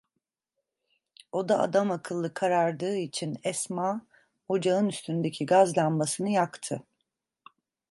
Oda 1.31 1.59
adamakıllı 1.59 2.33
karardığı 2.33 2.97
için 2.97 3.37
Esma, 3.43 4.01
ocağın 4.49 4.89
üstündeki 4.89 5.45
gaz 5.45 5.77
lambasını 5.77 6.29
yaktı. 6.29 6.83